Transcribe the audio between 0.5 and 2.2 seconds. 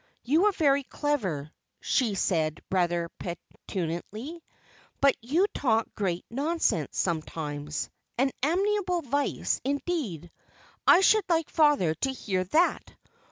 very clever," she